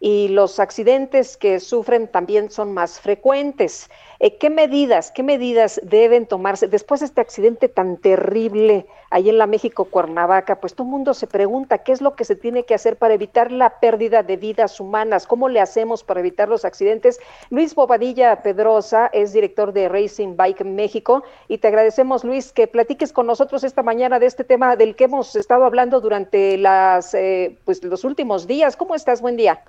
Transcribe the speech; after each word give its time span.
y 0.00 0.28
los 0.28 0.60
accidentes 0.60 1.36
que 1.36 1.60
sufren 1.60 2.08
también 2.08 2.50
son 2.50 2.72
más 2.72 3.00
frecuentes. 3.00 3.90
Eh, 4.18 4.38
¿Qué 4.38 4.48
medidas, 4.48 5.10
qué 5.10 5.22
medidas 5.22 5.80
deben 5.82 6.26
tomarse 6.26 6.68
después 6.68 7.00
de 7.00 7.06
este 7.06 7.20
accidente 7.20 7.68
tan 7.68 7.98
terrible 7.98 8.86
ahí 9.10 9.28
en 9.28 9.36
la 9.36 9.46
México 9.46 9.84
Cuernavaca? 9.84 10.58
Pues 10.58 10.74
todo 10.74 10.86
el 10.86 10.90
mundo 10.90 11.12
se 11.12 11.26
pregunta 11.26 11.78
qué 11.78 11.92
es 11.92 12.00
lo 12.00 12.16
que 12.16 12.24
se 12.24 12.34
tiene 12.34 12.64
que 12.64 12.74
hacer 12.74 12.96
para 12.96 13.14
evitar 13.14 13.52
la 13.52 13.78
pérdida 13.78 14.22
de 14.22 14.36
vidas 14.36 14.80
humanas, 14.80 15.26
cómo 15.26 15.48
le 15.48 15.60
hacemos 15.60 16.02
para 16.02 16.20
evitar 16.20 16.48
los 16.48 16.64
accidentes. 16.64 17.20
Luis 17.50 17.74
Bobadilla 17.74 18.42
Pedrosa 18.42 19.10
es 19.12 19.32
director 19.32 19.72
de 19.72 19.88
Racing 19.88 20.36
Bike 20.36 20.64
México 20.64 21.22
y 21.48 21.58
te 21.58 21.68
agradecemos, 21.68 22.24
Luis, 22.24 22.52
que 22.52 22.66
platiques 22.66 23.12
con 23.12 23.26
nosotros 23.26 23.64
esta 23.64 23.82
mañana 23.82 24.18
de 24.18 24.26
este 24.26 24.44
tema 24.44 24.76
del 24.76 24.96
que 24.96 25.04
hemos 25.04 25.36
estado 25.36 25.64
hablando 25.64 26.00
durante 26.00 26.56
las, 26.56 27.12
eh, 27.14 27.58
pues, 27.64 27.82
los 27.84 28.04
últimos 28.04 28.46
días. 28.46 28.76
¿Cómo 28.76 28.94
estás? 28.94 29.20
Buen 29.20 29.36
día. 29.36 29.62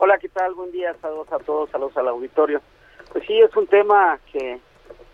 Hola, 0.00 0.16
¿qué 0.18 0.28
tal? 0.28 0.54
Buen 0.54 0.70
día, 0.70 0.94
saludos 1.02 1.26
a 1.32 1.40
todos, 1.40 1.70
saludos 1.70 1.96
al 1.96 2.06
auditorio. 2.06 2.60
Pues 3.10 3.26
sí, 3.26 3.36
es 3.40 3.54
un 3.56 3.66
tema 3.66 4.20
que 4.30 4.60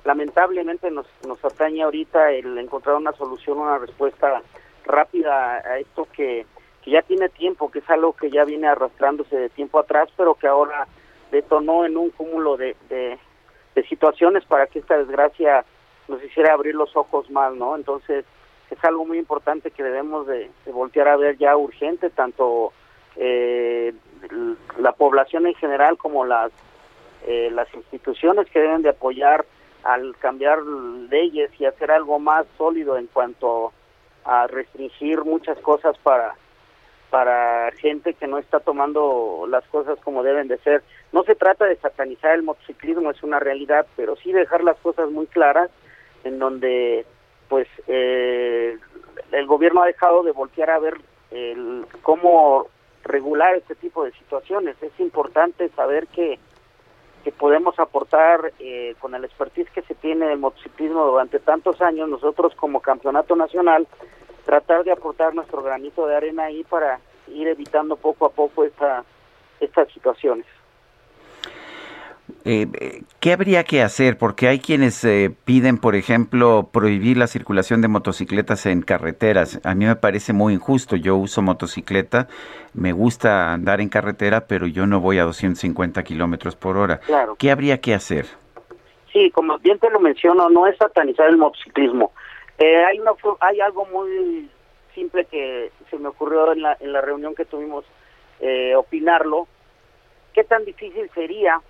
lamentablemente 0.04 0.90
nos, 0.90 1.06
nos 1.26 1.42
atañe 1.42 1.82
ahorita 1.82 2.32
el 2.32 2.58
encontrar 2.58 2.96
una 2.96 3.12
solución, 3.12 3.60
una 3.60 3.78
respuesta 3.78 4.42
rápida 4.84 5.54
a 5.54 5.78
esto 5.78 6.06
que, 6.12 6.44
que 6.82 6.90
ya 6.90 7.00
tiene 7.00 7.30
tiempo, 7.30 7.70
que 7.70 7.78
es 7.78 7.88
algo 7.88 8.12
que 8.12 8.30
ya 8.30 8.44
viene 8.44 8.66
arrastrándose 8.66 9.34
de 9.34 9.48
tiempo 9.48 9.78
atrás, 9.78 10.10
pero 10.18 10.34
que 10.34 10.48
ahora 10.48 10.86
detonó 11.30 11.86
en 11.86 11.96
un 11.96 12.10
cúmulo 12.10 12.58
de, 12.58 12.76
de, 12.90 13.18
situaciones 13.88 14.44
para 14.44 14.66
que 14.66 14.80
esta 14.80 14.98
desgracia 14.98 15.64
nos 16.08 16.22
hiciera 16.22 16.52
abrir 16.52 16.74
los 16.74 16.94
ojos 16.94 17.30
más, 17.30 17.54
¿no? 17.54 17.74
Entonces, 17.74 18.26
es 18.70 18.84
algo 18.84 19.06
muy 19.06 19.16
importante 19.16 19.70
que 19.70 19.82
debemos 19.82 20.26
de, 20.26 20.50
de 20.66 20.72
voltear 20.72 21.08
a 21.08 21.16
ver 21.16 21.38
ya 21.38 21.56
urgente, 21.56 22.10
tanto 22.10 22.74
eh, 23.16 23.92
la 24.78 24.92
población 24.92 25.46
en 25.46 25.54
general 25.54 25.96
como 25.98 26.24
las 26.24 26.50
eh, 27.26 27.50
las 27.52 27.72
instituciones 27.74 28.48
que 28.50 28.60
deben 28.60 28.82
de 28.82 28.90
apoyar 28.90 29.46
al 29.82 30.16
cambiar 30.18 30.62
leyes 30.62 31.50
y 31.58 31.64
hacer 31.64 31.90
algo 31.90 32.18
más 32.18 32.46
sólido 32.58 32.98
en 32.98 33.06
cuanto 33.06 33.72
a 34.24 34.46
restringir 34.46 35.24
muchas 35.24 35.58
cosas 35.58 35.96
para 35.98 36.34
para 37.10 37.70
gente 37.78 38.14
que 38.14 38.26
no 38.26 38.38
está 38.38 38.58
tomando 38.58 39.46
las 39.48 39.64
cosas 39.68 39.98
como 40.00 40.24
deben 40.24 40.48
de 40.48 40.58
ser. 40.58 40.82
No 41.12 41.22
se 41.22 41.36
trata 41.36 41.64
de 41.64 41.76
satanizar 41.76 42.34
el 42.34 42.42
motociclismo, 42.42 43.10
es 43.12 43.22
una 43.22 43.38
realidad, 43.38 43.86
pero 43.94 44.16
sí 44.16 44.32
dejar 44.32 44.64
las 44.64 44.76
cosas 44.78 45.08
muy 45.10 45.26
claras 45.28 45.70
en 46.24 46.40
donde 46.40 47.06
pues 47.48 47.68
eh, 47.86 48.76
el 49.30 49.46
gobierno 49.46 49.82
ha 49.82 49.86
dejado 49.86 50.24
de 50.24 50.32
voltear 50.32 50.70
a 50.70 50.80
ver 50.80 50.94
el, 51.30 51.86
cómo 52.02 52.66
regular 53.14 53.54
este 53.54 53.76
tipo 53.76 54.04
de 54.04 54.10
situaciones. 54.12 54.76
Es 54.82 54.98
importante 54.98 55.68
saber 55.70 56.08
que, 56.08 56.40
que 57.22 57.30
podemos 57.30 57.78
aportar 57.78 58.52
eh, 58.58 58.96
con 58.98 59.14
el 59.14 59.24
expertise 59.24 59.70
que 59.70 59.82
se 59.82 59.94
tiene 59.94 60.26
del 60.26 60.38
motociclismo 60.40 61.06
durante 61.06 61.38
tantos 61.38 61.80
años, 61.80 62.08
nosotros 62.08 62.54
como 62.56 62.80
campeonato 62.80 63.36
nacional, 63.36 63.86
tratar 64.44 64.82
de 64.82 64.90
aportar 64.90 65.32
nuestro 65.32 65.62
granito 65.62 66.08
de 66.08 66.16
arena 66.16 66.44
ahí 66.44 66.64
para 66.64 66.98
ir 67.28 67.46
evitando 67.46 67.94
poco 67.96 68.26
a 68.26 68.30
poco 68.30 68.64
esta, 68.64 69.04
estas 69.60 69.86
situaciones. 69.92 70.46
Eh, 72.46 73.02
¿Qué 73.20 73.32
habría 73.32 73.64
que 73.64 73.80
hacer? 73.82 74.18
Porque 74.18 74.48
hay 74.48 74.58
quienes 74.58 75.02
eh, 75.04 75.34
piden, 75.44 75.78
por 75.78 75.94
ejemplo, 75.94 76.68
prohibir 76.70 77.16
la 77.16 77.26
circulación 77.26 77.80
de 77.80 77.88
motocicletas 77.88 78.66
en 78.66 78.82
carreteras. 78.82 79.60
A 79.64 79.74
mí 79.74 79.86
me 79.86 79.96
parece 79.96 80.34
muy 80.34 80.52
injusto. 80.52 80.96
Yo 80.96 81.16
uso 81.16 81.40
motocicleta, 81.40 82.28
me 82.74 82.92
gusta 82.92 83.52
andar 83.52 83.80
en 83.80 83.88
carretera, 83.88 84.46
pero 84.46 84.66
yo 84.66 84.86
no 84.86 85.00
voy 85.00 85.18
a 85.18 85.24
250 85.24 86.02
kilómetros 86.02 86.54
por 86.54 86.76
hora. 86.76 86.98
Claro. 86.98 87.36
¿Qué 87.38 87.50
habría 87.50 87.80
que 87.80 87.94
hacer? 87.94 88.26
Sí, 89.10 89.30
como 89.30 89.58
bien 89.58 89.78
te 89.78 89.88
lo 89.90 90.00
menciono, 90.00 90.50
no 90.50 90.66
es 90.66 90.76
satanizar 90.76 91.28
el 91.30 91.38
motociclismo. 91.38 92.12
Eh, 92.58 92.84
hay, 92.84 93.00
una, 93.00 93.12
hay 93.40 93.60
algo 93.60 93.86
muy 93.86 94.50
simple 94.94 95.24
que 95.24 95.72
se 95.90 95.98
me 95.98 96.08
ocurrió 96.08 96.52
en 96.52 96.62
la, 96.62 96.76
en 96.78 96.92
la 96.92 97.00
reunión 97.00 97.34
que 97.34 97.46
tuvimos 97.46 97.84
eh, 98.40 98.74
opinarlo. 98.76 99.48
¿Qué 100.34 100.44
tan 100.44 100.64
difícil 100.64 101.08
sería 101.14 101.60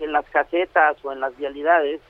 en 0.00 0.12
las 0.12 0.24
casetas 0.30 0.96
o 1.04 1.12
en 1.12 1.20
las 1.20 1.36
vialidades, 1.36 2.00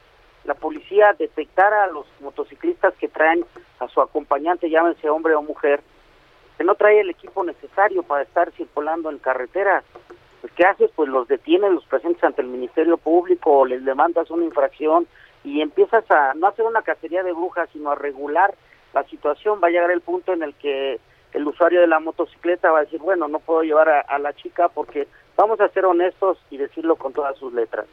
la 0.45 0.55
policía 0.55 1.15
detectara 1.19 1.85
a 1.85 1.89
los 1.89 2.07
motociclistas 2.21 2.95
que 2.95 3.09
traen 3.09 3.45
a 3.81 3.89
su 3.89 4.01
acompañante, 4.01 4.71
llámense 4.71 5.11
hombre 5.11 5.35
o 5.35 5.43
mujer, 5.43 5.81
que 6.57 6.65
no 6.65 6.75
trae 6.75 7.01
el 7.01 7.11
equipo 7.11 7.45
necesario 7.45 8.03
para 8.03 8.23
estar 8.23 8.51
circulando 8.53 9.11
en 9.11 9.19
carretera. 9.19 9.83
Pues, 10.41 10.53
¿Qué 10.55 10.65
haces? 10.65 10.91
Pues 10.95 11.09
los 11.09 11.29
detienes, 11.29 11.73
los 11.73 11.85
presentes 11.85 12.23
ante 12.25 12.43
el 12.43 12.49
Ministerio 12.49 12.97
Público, 12.97 13.65
les 13.67 13.85
demandas 13.85 14.31
una 14.31 14.45
infracción 14.45 15.07
y 15.45 15.61
empiezas 15.61 16.09
a 16.11 16.35
no 16.35 16.47
hacer 16.49 16.65
una 16.65 16.83
cacería 16.83 17.23
de 17.23 17.33
brujas, 17.33 17.69
sino 17.73 17.91
a 17.91 17.95
regular 17.95 18.55
la 18.93 19.05
situación. 19.05 19.61
Va 19.63 19.69
a 19.69 19.71
llegar 19.71 19.91
el 19.91 20.01
punto 20.01 20.33
en 20.33 20.43
el 20.43 20.55
que 20.55 20.99
el 21.33 21.47
usuario 21.47 21.81
de 21.81 21.87
la 21.87 22.01
motocicleta 22.01 22.71
va 22.71 22.79
a 22.79 22.85
decir, 22.85 23.01
bueno, 23.01 23.29
no 23.29 23.39
puedo 23.39 23.63
llevar 23.63 23.89
a 24.09 24.19
la 24.19 24.33
chica 24.33 24.69
porque 24.69 25.07
Vamos 25.39 25.61
a 25.61 25.69
ser 25.69 25.87
honestos 25.87 26.37
y 26.51 26.57
decirlo 26.57 26.97
con 26.97 27.13
todas 27.13 27.39
sus 27.39 27.53
letras. 27.53 27.87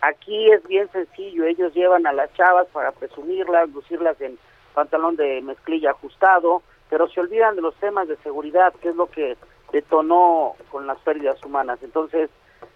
Aquí 0.00 0.50
es 0.50 0.66
bien 0.66 0.90
sencillo, 0.90 1.44
ellos 1.44 1.72
llevan 1.74 2.08
a 2.08 2.12
las 2.12 2.34
chavas 2.34 2.66
para 2.72 2.90
presumirlas, 2.90 3.70
lucirlas 3.70 4.20
en 4.20 4.36
pantalón 4.74 5.14
de 5.14 5.40
mezclilla 5.42 5.92
ajustado, 5.92 6.60
pero 6.90 7.08
se 7.08 7.20
olvidan 7.20 7.54
de 7.54 7.62
los 7.62 7.76
temas 7.76 8.08
de 8.08 8.16
seguridad, 8.16 8.74
que 8.82 8.88
es 8.88 8.96
lo 8.96 9.06
que 9.06 9.36
detonó 9.70 10.56
con 10.72 10.88
las 10.88 10.98
pérdidas 10.98 11.40
humanas. 11.44 11.78
Entonces, 11.84 12.30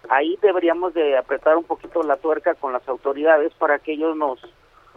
ahí 0.07 0.39
deberíamos 0.41 0.93
de 0.93 1.17
apretar 1.17 1.57
un 1.57 1.65
poquito 1.65 2.01
la 2.01 2.15
tuerca 2.15 2.55
con 2.55 2.71
las 2.71 2.87
autoridades 2.87 3.53
para 3.55 3.77
que 3.77 3.91
ellos 3.91 4.15
nos 4.15 4.39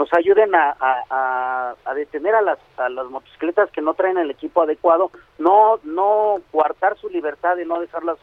nos 0.01 0.09
ayuden 0.15 0.55
a, 0.55 1.75
detener 1.95 2.35
a 2.35 2.41
las, 2.41 2.59
a 2.79 2.89
las 2.89 3.07
motocicletas 3.11 3.71
que 3.71 3.83
no 3.83 3.93
traen 3.93 4.17
el 4.17 4.31
equipo 4.31 4.63
adecuado, 4.63 5.11
no 5.39 5.79
no 5.85 6.41
coartar 6.51 6.97
su 6.97 7.11
libertad 7.11 7.59
y 7.59 7.67
no 7.67 7.79
dejarlas 7.79 8.17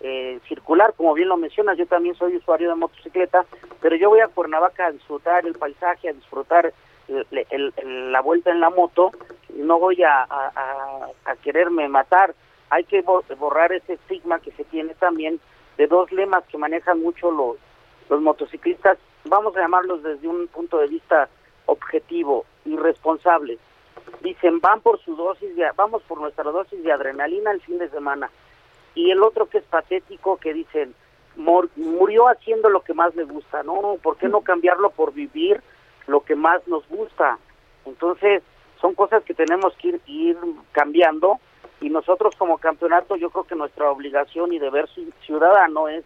eh, 0.00 0.38
circular, 0.46 0.94
como 0.96 1.12
bien 1.12 1.28
lo 1.28 1.36
mencionas, 1.36 1.76
yo 1.76 1.86
también 1.86 2.14
soy 2.14 2.36
usuario 2.36 2.68
de 2.68 2.76
motocicleta, 2.76 3.44
pero 3.80 3.96
yo 3.96 4.10
voy 4.10 4.20
a 4.20 4.28
Cuernavaca 4.28 4.86
a 4.86 4.92
disfrutar 4.92 5.44
el 5.44 5.54
paisaje, 5.54 6.08
a 6.08 6.12
disfrutar 6.12 6.72
la 7.08 8.20
vuelta 8.20 8.52
en 8.52 8.60
la 8.60 8.70
moto, 8.70 9.10
no 9.56 9.80
voy 9.80 10.04
a, 10.04 10.28
quererme 11.42 11.88
matar. 11.88 12.32
Hay 12.70 12.84
que 12.84 13.02
borrar 13.02 13.72
ese 13.72 13.94
estigma 13.94 14.38
que 14.38 14.52
se 14.52 14.62
tiene 14.64 14.94
también 14.94 15.40
de 15.78 15.88
dos 15.88 16.12
lemas 16.12 16.44
que 16.44 16.58
manejan 16.58 17.02
mucho 17.02 17.58
los 18.08 18.20
motociclistas, 18.20 18.98
vamos 19.24 19.56
a 19.56 19.60
llamarlos 19.60 20.02
desde 20.02 20.28
un 20.28 20.46
punto 20.48 20.78
de 20.78 20.88
vista 20.88 21.28
objetivo 21.66 22.44
y 22.64 22.76
responsable. 22.76 23.58
Dicen, 24.20 24.60
van 24.60 24.80
por 24.80 25.00
su 25.00 25.16
dosis 25.16 25.56
de, 25.56 25.66
vamos 25.76 26.02
por 26.02 26.20
nuestra 26.20 26.44
dosis 26.44 26.82
de 26.82 26.92
adrenalina 26.92 27.50
el 27.50 27.60
fin 27.60 27.78
de 27.78 27.88
semana 27.88 28.30
y 28.94 29.10
el 29.10 29.22
otro 29.22 29.46
que 29.46 29.58
es 29.58 29.64
patético 29.64 30.36
que 30.36 30.52
dicen 30.54 30.94
murió 31.36 32.28
haciendo 32.28 32.68
lo 32.68 32.82
que 32.82 32.94
más 32.94 33.14
le 33.16 33.24
gusta, 33.24 33.64
no, 33.64 33.96
¿por 34.00 34.16
qué 34.16 34.28
no 34.28 34.42
cambiarlo 34.42 34.90
por 34.90 35.12
vivir 35.12 35.60
lo 36.06 36.20
que 36.20 36.36
más 36.36 36.66
nos 36.68 36.86
gusta? 36.88 37.38
Entonces, 37.86 38.42
son 38.80 38.94
cosas 38.94 39.24
que 39.24 39.34
tenemos 39.34 39.74
que 39.76 39.88
ir, 39.88 40.00
ir 40.06 40.38
cambiando 40.70 41.40
y 41.80 41.90
nosotros 41.90 42.36
como 42.36 42.58
campeonato 42.58 43.16
yo 43.16 43.30
creo 43.30 43.44
que 43.44 43.56
nuestra 43.56 43.90
obligación 43.90 44.52
y 44.52 44.60
deber 44.60 44.88
ciudadano 45.26 45.88
es 45.88 46.04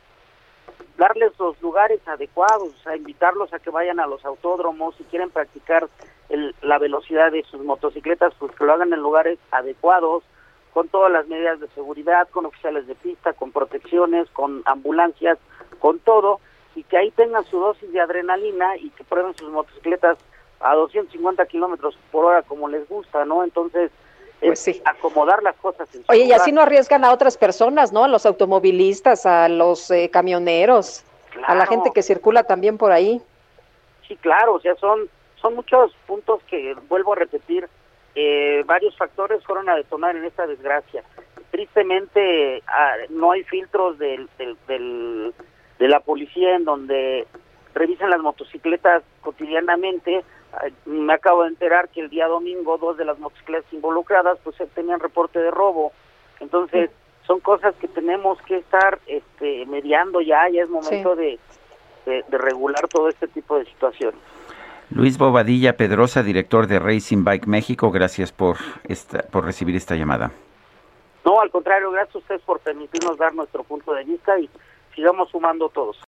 darles 0.96 1.32
los 1.38 1.60
lugares 1.62 2.00
adecuados, 2.06 2.68
o 2.68 2.82
sea, 2.82 2.96
invitarlos 2.96 3.52
a 3.52 3.58
que 3.58 3.70
vayan 3.70 4.00
a 4.00 4.06
los 4.06 4.24
autódromos, 4.24 4.96
si 4.96 5.04
quieren 5.04 5.30
practicar 5.30 5.88
el, 6.28 6.54
la 6.62 6.78
velocidad 6.78 7.32
de 7.32 7.42
sus 7.44 7.62
motocicletas, 7.62 8.34
pues 8.38 8.52
que 8.54 8.64
lo 8.64 8.72
hagan 8.72 8.92
en 8.92 9.00
lugares 9.00 9.38
adecuados, 9.50 10.24
con 10.72 10.88
todas 10.88 11.10
las 11.10 11.26
medidas 11.26 11.60
de 11.60 11.68
seguridad, 11.68 12.28
con 12.30 12.46
oficiales 12.46 12.86
de 12.86 12.94
pista, 12.94 13.32
con 13.32 13.52
protecciones, 13.52 14.28
con 14.30 14.62
ambulancias, 14.64 15.38
con 15.80 15.98
todo, 15.98 16.40
y 16.74 16.84
que 16.84 16.96
ahí 16.96 17.10
tengan 17.10 17.44
su 17.46 17.58
dosis 17.58 17.90
de 17.92 18.00
adrenalina 18.00 18.76
y 18.76 18.90
que 18.90 19.04
prueben 19.04 19.36
sus 19.36 19.50
motocicletas 19.50 20.18
a 20.60 20.74
250 20.74 21.46
kilómetros 21.46 21.98
por 22.12 22.26
hora 22.26 22.42
como 22.42 22.68
les 22.68 22.88
gusta, 22.88 23.24
¿no? 23.24 23.42
Entonces, 23.42 23.90
pues 24.40 24.68
es 24.68 24.82
acomodar 24.84 25.42
las 25.42 25.56
cosas. 25.56 25.92
En 25.94 26.04
Oye, 26.08 26.24
y 26.24 26.32
así 26.32 26.52
no 26.52 26.60
arriesgan 26.60 27.04
a 27.04 27.12
otras 27.12 27.36
personas, 27.36 27.92
¿no? 27.92 28.04
A 28.04 28.08
los 28.08 28.26
automovilistas, 28.26 29.26
a 29.26 29.48
los 29.48 29.90
eh, 29.90 30.10
camioneros, 30.10 31.04
a 31.46 31.54
la 31.54 31.66
gente 31.66 31.90
que 31.94 32.02
circula 32.02 32.44
también 32.44 32.78
por 32.78 32.92
ahí. 32.92 33.20
Sí, 34.06 34.16
claro, 34.16 34.54
o 34.54 34.60
sea, 34.60 34.74
son, 34.76 35.08
son 35.36 35.54
muchos 35.54 35.94
puntos 36.06 36.42
que, 36.48 36.74
vuelvo 36.88 37.12
a 37.12 37.16
repetir, 37.16 37.68
eh, 38.14 38.62
varios 38.66 38.96
factores 38.96 39.44
fueron 39.44 39.68
a 39.68 39.76
detonar 39.76 40.16
en 40.16 40.24
esta 40.24 40.46
desgracia. 40.46 41.02
Tristemente, 41.50 42.62
ah, 42.66 42.94
no 43.10 43.32
hay 43.32 43.44
filtros 43.44 43.98
del, 43.98 44.28
del, 44.66 45.34
de 45.78 45.88
la 45.88 46.00
policía 46.00 46.56
en 46.56 46.64
donde 46.64 47.26
revisan 47.74 48.10
las 48.10 48.20
motocicletas 48.20 49.02
cotidianamente. 49.20 50.24
Me 50.86 51.12
acabo 51.12 51.42
de 51.42 51.50
enterar 51.50 51.88
que 51.88 52.00
el 52.00 52.08
día 52.08 52.26
domingo 52.26 52.78
dos 52.78 52.96
de 52.96 53.04
las 53.04 53.18
motocicletas 53.18 53.72
involucradas 53.72 54.38
pues 54.42 54.56
tenían 54.74 55.00
reporte 55.00 55.38
de 55.38 55.50
robo. 55.50 55.92
Entonces, 56.40 56.90
son 57.26 57.40
cosas 57.40 57.74
que 57.76 57.88
tenemos 57.88 58.40
que 58.42 58.56
estar 58.56 58.98
este, 59.06 59.66
mediando 59.66 60.20
ya, 60.20 60.48
ya 60.48 60.62
es 60.62 60.70
momento 60.70 61.14
de, 61.14 61.38
de, 62.06 62.24
regular 62.38 62.88
todo 62.88 63.08
este 63.08 63.28
tipo 63.28 63.58
de 63.58 63.66
situaciones. 63.66 64.18
Luis 64.90 65.18
Bobadilla 65.18 65.76
Pedrosa, 65.76 66.22
director 66.22 66.66
de 66.66 66.78
Racing 66.78 67.24
Bike 67.24 67.46
México, 67.46 67.90
gracias 67.90 68.32
por, 68.32 68.56
esta, 68.84 69.22
por 69.24 69.44
recibir 69.44 69.76
esta 69.76 69.94
llamada. 69.94 70.30
No, 71.24 71.40
al 71.40 71.50
contrario, 71.50 71.90
gracias 71.90 72.16
a 72.16 72.18
ustedes 72.20 72.40
por 72.42 72.60
permitirnos 72.60 73.18
dar 73.18 73.34
nuestro 73.34 73.62
punto 73.62 73.92
de 73.92 74.04
vista 74.04 74.38
y 74.40 74.48
sigamos 74.94 75.28
sumando 75.28 75.68
todos. 75.68 76.07